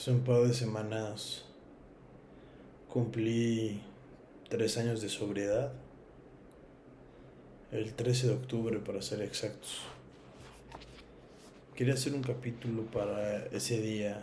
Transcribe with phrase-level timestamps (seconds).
[0.00, 1.44] Hace un par de semanas
[2.88, 3.82] cumplí
[4.48, 5.74] tres años de sobriedad.
[7.70, 9.80] El 13 de octubre, para ser exactos.
[11.74, 14.22] Quería hacer un capítulo para ese día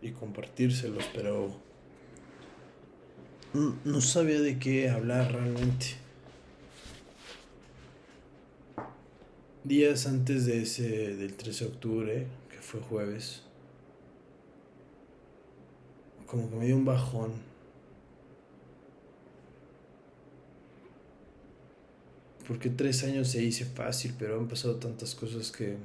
[0.00, 1.54] y compartírselos, pero
[3.84, 5.86] no sabía de qué hablar realmente.
[9.62, 13.44] Días antes de ese del 13 de octubre, que fue jueves,
[16.32, 17.32] como que me dio un bajón.
[22.48, 25.76] Porque tres años se hice fácil, pero han pasado tantas cosas que,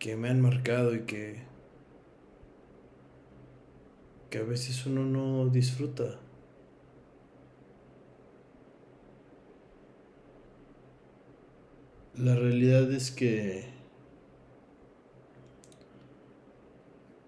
[0.00, 1.40] que me han marcado y que,
[4.28, 6.18] que a veces uno no disfruta.
[12.16, 13.66] La realidad es que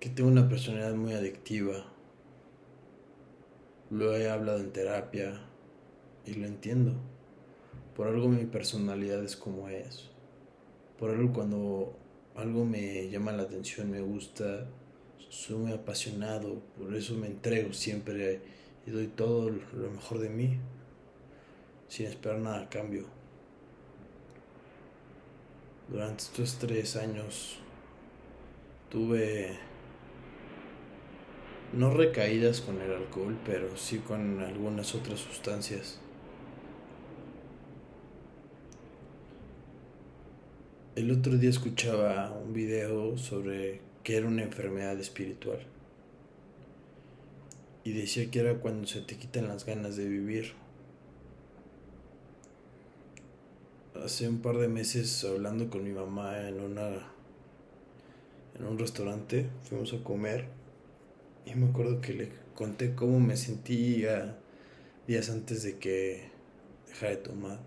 [0.05, 1.83] que tengo una personalidad muy adictiva.
[3.89, 5.41] Lo he hablado en terapia
[6.27, 6.93] y lo entiendo.
[7.97, 10.11] Por algo mi personalidad es como es.
[10.99, 11.97] Por algo cuando
[12.37, 14.67] algo me llama la atención, me gusta,
[15.31, 18.43] soy muy apasionado, por eso me entrego siempre
[18.87, 20.59] y doy todo lo mejor de mí,
[21.89, 23.07] sin esperar nada a cambio.
[25.89, 27.59] Durante estos tres años
[28.91, 29.73] tuve
[31.77, 35.99] no recaídas con el alcohol, pero sí con algunas otras sustancias.
[40.95, 45.59] El otro día escuchaba un video sobre que era una enfermedad espiritual.
[47.83, 50.53] Y decía que era cuando se te quitan las ganas de vivir.
[54.03, 57.15] Hace un par de meses hablando con mi mamá en una
[58.57, 60.47] en un restaurante, fuimos a comer
[61.47, 64.37] y me acuerdo que le conté cómo me sentía
[65.07, 66.31] días antes de que
[66.89, 67.59] dejara de tomar.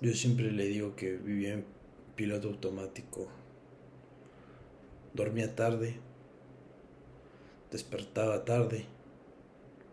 [0.00, 1.64] Yo siempre le digo que vivía en
[2.16, 3.28] piloto automático.
[5.14, 5.96] Dormía tarde,
[7.70, 8.84] despertaba tarde,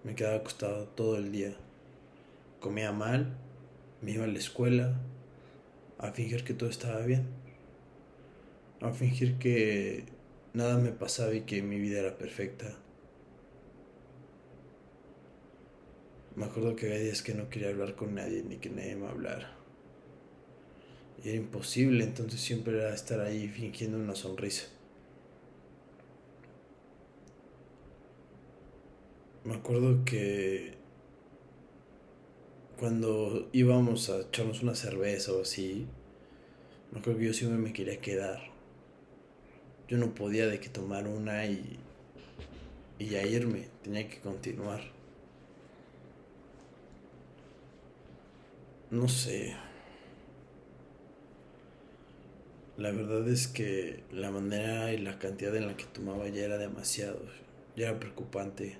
[0.03, 1.53] me quedaba acostado todo el día.
[2.59, 3.38] Comía mal,
[4.01, 5.00] me iba a la escuela
[5.97, 7.28] a fingir que todo estaba bien,
[8.81, 10.06] a fingir que
[10.53, 12.78] nada me pasaba y que mi vida era perfecta.
[16.35, 19.07] Me acuerdo que había días que no quería hablar con nadie ni que nadie me
[19.07, 19.56] hablara.
[21.23, 24.67] Y era imposible, entonces siempre era estar ahí fingiendo una sonrisa.
[29.44, 30.75] Me acuerdo que
[32.79, 35.88] cuando íbamos a echarnos una cerveza o así,
[36.91, 38.50] me acuerdo que yo siempre me quería quedar
[39.91, 41.78] yo no podía de que tomar una y,
[42.97, 44.79] y ya irme, tenía que continuar.
[48.90, 49.53] No sé.
[52.78, 56.57] La verdad es que la manera y la cantidad en la que tomaba ya era
[56.57, 57.19] demasiado,
[57.75, 58.78] ya era preocupante.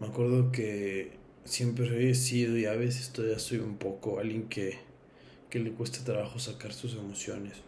[0.00, 1.12] Me acuerdo que
[1.44, 4.78] siempre he sido y a veces todavía soy un poco alguien que,
[5.48, 7.67] que le cuesta trabajo sacar sus emociones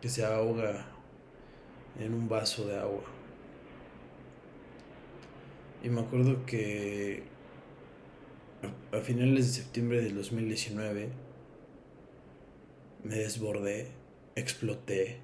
[0.00, 0.86] que se ahoga
[1.98, 3.02] en un vaso de agua.
[5.82, 7.24] Y me acuerdo que
[8.92, 11.08] a, finales de septiembre del 2019
[13.04, 13.88] me desbordé,
[14.34, 15.20] exploté,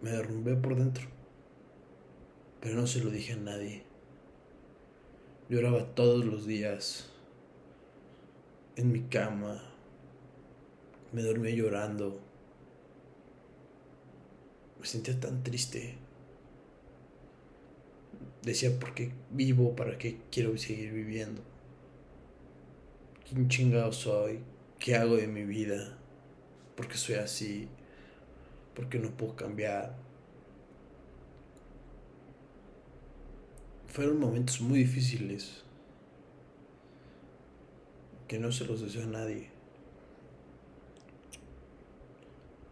[0.00, 1.06] me derrumbé por dentro.
[2.60, 3.84] Pero no se lo dije a nadie.
[5.48, 7.10] Lloraba todos los días
[8.76, 9.62] en mi cama.
[11.12, 12.29] Me dormía llorando
[14.80, 15.94] me sentía tan triste.
[18.42, 19.76] Decía, ¿por qué vivo?
[19.76, 21.42] ¿Para qué quiero seguir viviendo?
[23.28, 24.40] ¿Quién chingado soy?
[24.78, 25.98] ¿Qué hago de mi vida?
[26.74, 27.68] ¿Por qué soy así?
[28.74, 29.94] ¿Por qué no puedo cambiar?
[33.88, 35.62] Fueron momentos muy difíciles
[38.26, 39.59] que no se los deseo a nadie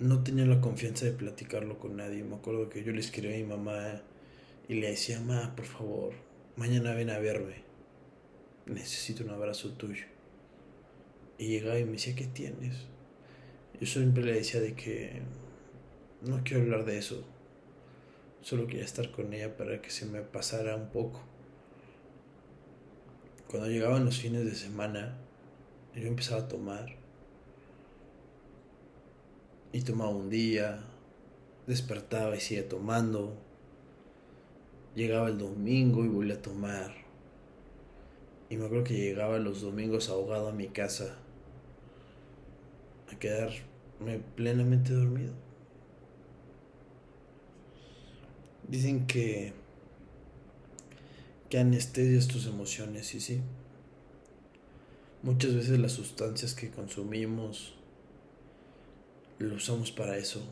[0.00, 2.22] no tenía la confianza de platicarlo con nadie.
[2.22, 4.02] Me acuerdo que yo le escribí a mi mamá
[4.68, 6.12] y le decía, mamá, por favor,
[6.56, 7.62] mañana ven a verme.
[8.66, 10.04] Necesito un abrazo tuyo.
[11.38, 12.86] Y llegaba y me decía, ¿qué tienes?
[13.80, 15.22] Yo siempre le decía de que
[16.22, 17.24] no quiero hablar de eso.
[18.42, 21.22] Solo quería estar con ella para que se me pasara un poco.
[23.48, 25.16] Cuando llegaban los fines de semana,
[25.94, 26.96] yo empezaba a tomar
[29.72, 30.80] y tomaba un día,
[31.66, 33.36] despertaba y seguía tomando.
[34.94, 36.94] Llegaba el domingo y volvía a tomar.
[38.50, 41.18] Y me acuerdo que llegaba los domingos ahogado a mi casa
[43.12, 45.34] a quedarme plenamente dormido.
[48.66, 49.52] Dicen que
[51.48, 53.40] que anestesias tus emociones y sí.
[55.22, 57.74] Muchas veces las sustancias que consumimos
[59.38, 60.42] lo usamos para eso.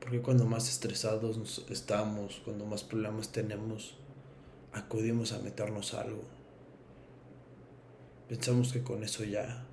[0.00, 3.96] Porque cuando más estresados estamos, cuando más problemas tenemos,
[4.72, 6.22] acudimos a meternos algo.
[8.28, 9.66] Pensamos que con eso ya,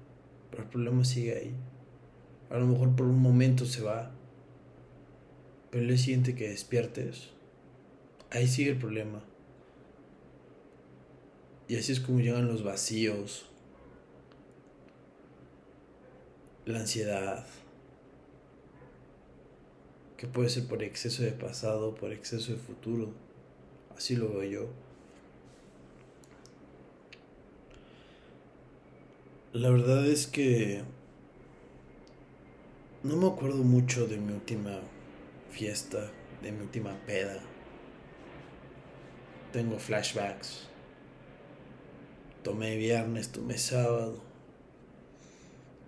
[0.50, 1.56] pero el problema sigue ahí.
[2.50, 4.12] A lo mejor por un momento se va,
[5.70, 7.30] pero el día siguiente que despiertes,
[8.30, 9.24] ahí sigue el problema.
[11.68, 13.51] Y así es como llegan los vacíos,
[16.66, 17.46] la ansiedad,
[20.18, 23.12] que puede ser por exceso de pasado, por exceso de futuro.
[23.96, 24.70] Así lo veo yo.
[29.54, 30.84] La verdad es que
[33.04, 34.80] no me acuerdo mucho de mi última
[35.50, 36.12] fiesta,
[36.42, 37.40] de mi última peda.
[39.52, 40.68] Tengo flashbacks.
[42.44, 44.31] Tomé viernes, tomé sábado.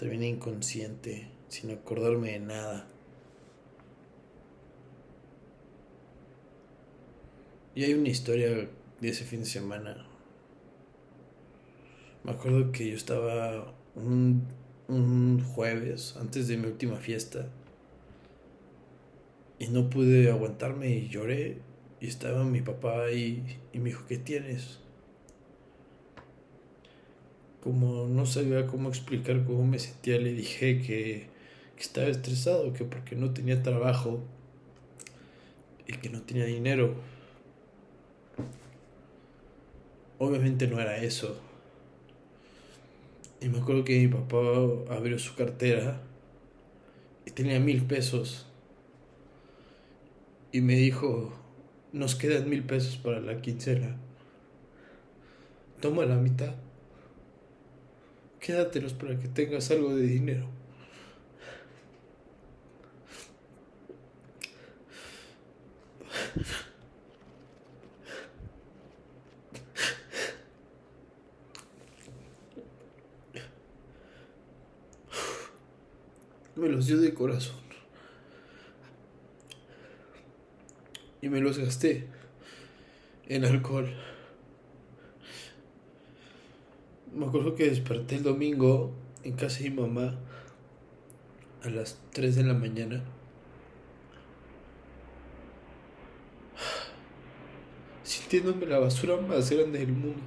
[0.04, 2.86] Terminé inconsciente, sin acordarme de nada.
[7.74, 8.68] Y hay una historia
[9.00, 10.06] de ese fin de semana.
[12.26, 14.46] Me acuerdo que yo estaba un,
[14.90, 17.48] un jueves antes de mi última fiesta
[19.58, 21.60] y no pude aguantarme y lloré
[22.02, 24.83] y estaba mi papá ahí y me dijo, ¿qué tienes?
[27.64, 31.32] Como no sabía cómo explicar cómo me sentía, le dije que,
[31.80, 34.22] estaba estresado, que porque no tenía trabajo
[35.86, 36.96] y que no tenía dinero.
[40.18, 41.38] Obviamente no era eso.
[43.42, 44.38] Y me acuerdo que mi papá
[44.96, 46.02] abrió su cartera
[47.26, 48.48] y tenía mil pesos.
[50.54, 51.34] Y me dijo,
[51.92, 53.98] nos quedan mil pesos para la quincena.
[55.82, 56.56] Toma la mitad
[58.44, 60.50] quédatelos para que tengas algo de dinero.
[76.58, 77.56] Me los dio de corazón.
[81.22, 82.08] Y me los gasté
[83.30, 84.13] en alcohol.
[87.16, 88.92] Me acuerdo que desperté el domingo
[89.24, 90.16] en casa de mi mamá
[91.64, 93.04] a las 3 de la mañana.
[98.04, 100.24] Sintiéndome la basura más grande del mundo.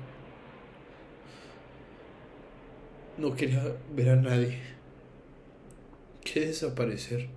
[3.18, 4.60] No quería ver a nadie.
[6.22, 7.28] Quería desaparecer.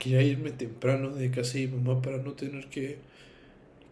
[0.00, 2.98] Quería irme temprano de casa de mi mamá para no tener que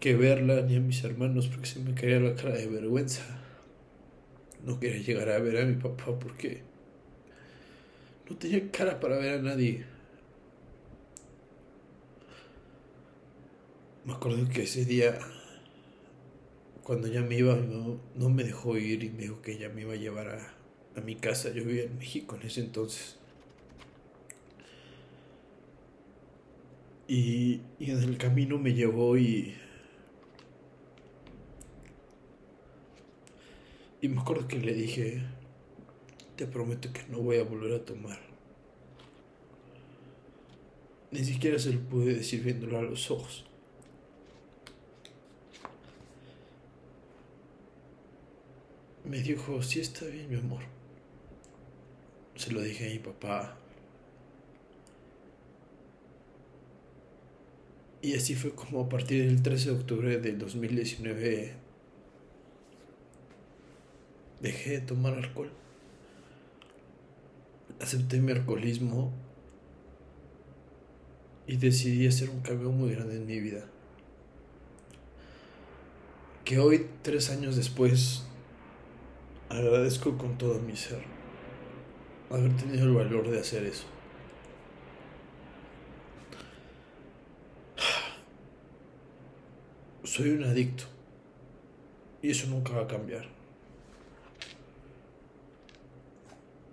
[0.01, 3.23] que verla ni a mis hermanos porque se me caía la cara de vergüenza.
[4.65, 6.63] No quería llegar a ver a mi papá porque
[8.29, 9.85] no tenía cara para ver a nadie.
[14.05, 15.19] Me acuerdo que ese día,
[16.83, 19.95] cuando ya me iba, no, me dejó ir y me dijo que ella me iba
[19.95, 20.55] a llevar a,
[20.99, 21.51] a mi casa.
[21.51, 23.17] Yo vivía en México en ese entonces.
[27.09, 29.55] Y, y en el camino me llevó y
[34.01, 35.23] Y me acuerdo que le dije,
[36.37, 38.19] te prometo que no voy a volver a tomar.
[41.11, 43.47] Ni siquiera se lo pude decir viéndolo a los ojos.
[49.05, 50.63] Me dijo, sí está bien, mi amor.
[52.35, 53.57] Se lo dije a mi papá.
[58.03, 61.66] Y así fue como a partir del 13 de octubre del 2019
[64.41, 65.51] dejé de tomar alcohol.
[67.81, 69.13] Acepté mi alcoholismo
[71.47, 73.65] y decidí hacer un cambio muy grande en mi vida.
[76.45, 78.25] Que hoy, tres años después,
[79.49, 81.17] agradezco con todo mi ser
[82.31, 83.85] haber tenido el valor de hacer eso.
[90.05, 90.85] Soy un adicto
[92.23, 93.36] y eso nunca va a cambiar.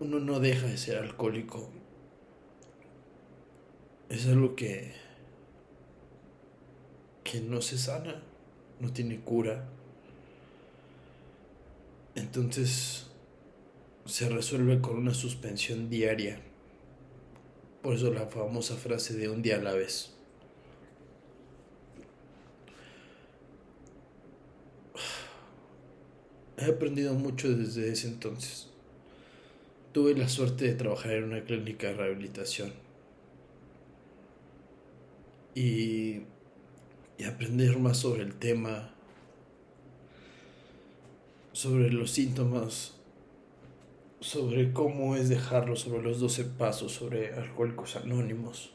[0.03, 1.69] Uno no deja de ser alcohólico.
[4.10, 4.93] Es algo que
[7.24, 8.22] que no se sana,
[8.79, 9.65] no tiene cura.
[12.15, 13.07] Entonces
[14.05, 16.41] se resuelve con una suspensión diaria.
[17.81, 20.12] Por eso la famosa frase de un día a la vez.
[26.57, 28.73] He aprendido mucho desde ese entonces.
[29.93, 32.73] Tuve la suerte de trabajar en una clínica de rehabilitación
[35.53, 36.23] y,
[37.19, 38.91] y aprender más sobre el tema,
[41.51, 42.95] sobre los síntomas,
[44.19, 48.73] sobre cómo es dejarlo, sobre los 12 pasos, sobre alcohólicos anónimos.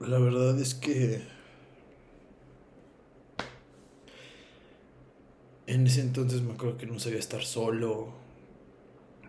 [0.00, 1.39] La verdad es que
[5.74, 8.12] en ese entonces me acuerdo que no sabía estar solo.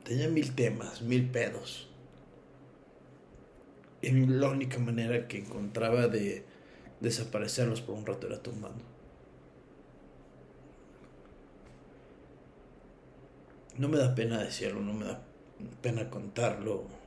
[0.03, 1.87] Tenía mil temas, mil pedos.
[4.01, 6.43] Y la única manera que encontraba de
[6.99, 8.83] desaparecerlos por un rato era tomando.
[13.77, 15.21] No me da pena decirlo, no me da
[15.81, 17.01] pena contarlo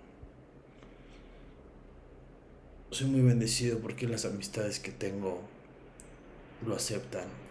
[2.95, 5.41] soy muy bendecido porque las amistades que tengo
[6.65, 7.44] lo aceptan.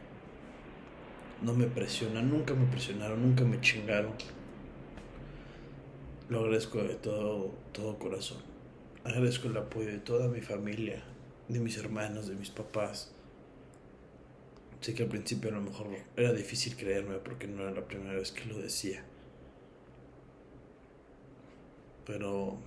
[1.44, 4.14] No me presionan, nunca me presionaron, nunca me chingaron.
[6.30, 8.42] Lo agradezco de todo, todo corazón.
[9.04, 11.04] Agradezco el apoyo de toda mi familia,
[11.50, 13.12] de mis hermanos, de mis papás.
[14.80, 18.14] Sé que al principio a lo mejor era difícil creerme porque no era la primera
[18.14, 19.04] vez que lo decía.
[22.06, 22.58] Pero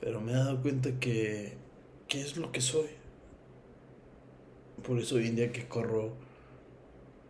[0.00, 1.54] pero me he dado cuenta que,
[2.08, 2.88] ¿Qué es lo que soy.
[4.86, 6.14] Por eso hoy en día que corro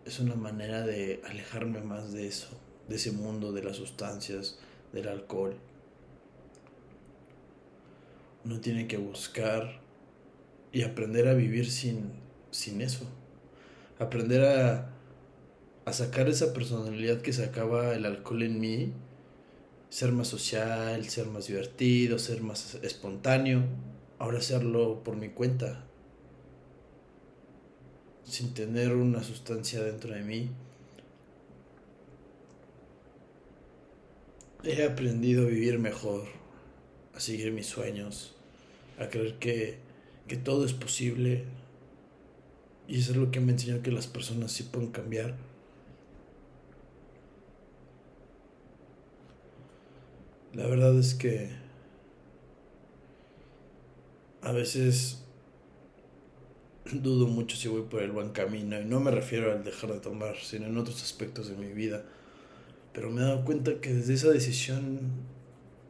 [0.04, 2.48] es una manera de alejarme más de eso,
[2.88, 4.58] de ese mundo, de las sustancias,
[4.92, 5.56] del alcohol.
[8.44, 9.80] Uno tiene que buscar
[10.72, 12.12] y aprender a vivir sin,
[12.50, 13.04] sin eso.
[13.98, 14.90] Aprender a,
[15.84, 18.92] a sacar esa personalidad que sacaba el alcohol en mí
[19.90, 23.62] ser más social, ser más divertido, ser más espontáneo.
[24.18, 25.84] Ahora hacerlo por mi cuenta,
[28.28, 30.50] sin tener una sustancia dentro de mí.
[34.64, 36.26] He aprendido a vivir mejor,
[37.14, 38.34] a seguir mis sueños,
[38.98, 39.78] a creer que,
[40.26, 41.44] que todo es posible.
[42.86, 45.36] Y eso es lo que me enseñó que las personas sí pueden cambiar
[50.58, 51.50] La verdad es que
[54.42, 55.22] a veces
[56.92, 60.00] dudo mucho si voy por el buen camino y no me refiero al dejar de
[60.00, 62.04] tomar, sino en otros aspectos de mi vida.
[62.92, 65.00] Pero me he dado cuenta que desde esa decisión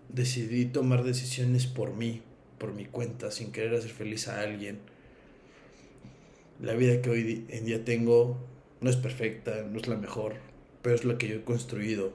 [0.09, 2.23] decidí tomar decisiones por mí,
[2.59, 4.79] por mi cuenta, sin querer hacer feliz a alguien.
[6.61, 8.37] La vida que hoy en día tengo
[8.81, 10.35] no es perfecta, no es la mejor,
[10.83, 12.13] pero es la que yo he construido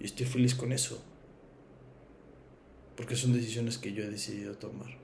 [0.00, 1.02] y estoy feliz con eso
[2.96, 5.01] porque son decisiones que yo he decidido tomar.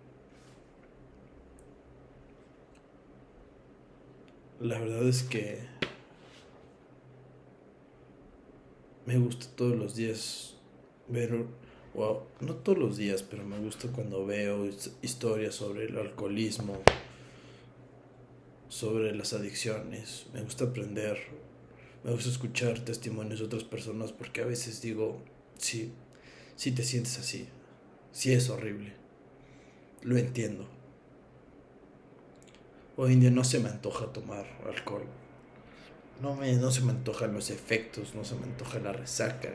[4.60, 5.60] La verdad es que
[9.06, 10.56] me gusta todos los días
[11.06, 11.44] ver,
[11.94, 14.68] wow, no todos los días, pero me gusta cuando veo
[15.00, 16.82] historias sobre el alcoholismo,
[18.68, 21.18] sobre las adicciones, me gusta aprender,
[22.02, 25.22] me gusta escuchar testimonios de otras personas porque a veces digo,
[25.56, 25.92] sí,
[26.56, 27.46] sí te sientes así,
[28.10, 28.92] sí es horrible.
[30.02, 30.77] Lo entiendo.
[33.00, 35.04] Hoy en día no se me antoja tomar alcohol.
[36.20, 39.50] No, me, no se me antojan los efectos, no se me antoja la resaca.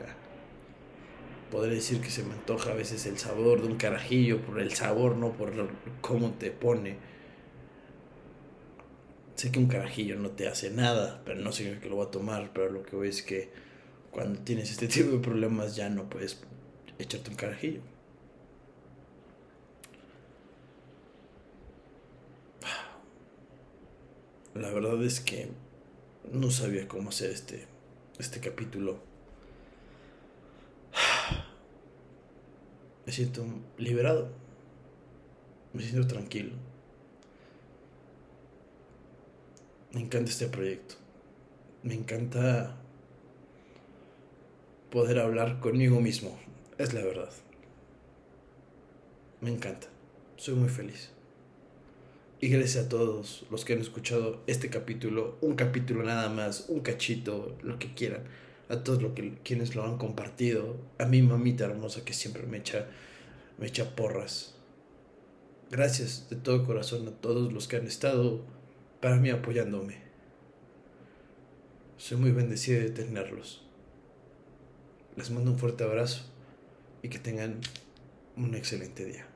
[1.50, 4.72] Podría decir que se me antoja a veces el sabor de un carajillo por el
[4.72, 5.52] sabor, no por
[6.00, 6.96] cómo te pone.
[9.34, 12.10] Sé que un carajillo no te hace nada, pero no significa que lo voy a
[12.10, 12.50] tomar.
[12.54, 13.50] Pero lo que voy es que
[14.10, 16.42] cuando tienes este tipo de problemas ya no puedes
[16.98, 17.82] echarte un carajillo.
[24.54, 25.48] La verdad es que
[26.32, 27.66] no sabía cómo hacer este,
[28.18, 28.98] este capítulo.
[33.06, 33.44] Me siento
[33.78, 34.30] liberado.
[35.72, 36.52] Me siento tranquilo.
[39.92, 40.94] Me encanta este proyecto.
[41.82, 42.76] Me encanta
[44.90, 46.38] poder hablar conmigo mismo.
[46.78, 47.30] Es la verdad.
[49.40, 49.88] Me encanta.
[50.36, 51.13] Soy muy feliz.
[52.44, 56.80] Y gracias a todos los que han escuchado este capítulo, un capítulo nada más, un
[56.80, 58.24] cachito, lo que quieran.
[58.68, 60.76] A todos los que, quienes lo han compartido.
[60.98, 62.86] A mi mamita hermosa que siempre me echa,
[63.56, 64.56] me echa porras.
[65.70, 68.44] Gracias de todo corazón a todos los que han estado
[69.00, 70.02] para mí apoyándome.
[71.96, 73.66] Soy muy bendecido de tenerlos.
[75.16, 76.26] Les mando un fuerte abrazo
[77.00, 77.60] y que tengan
[78.36, 79.33] un excelente día.